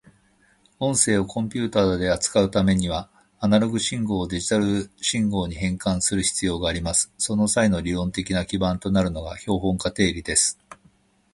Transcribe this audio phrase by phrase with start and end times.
[0.79, 3.07] 音声をコンピュータで扱うためには、
[3.37, 7.11] アナログ信号をデジタル信号に変換する必要があります。
[7.19, 10.57] その際の理論的な基盤となるのが標本化定理です。